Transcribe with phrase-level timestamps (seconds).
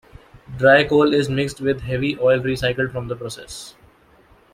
[0.57, 3.75] Dry coal is mixed with heavy oil recycled from the process.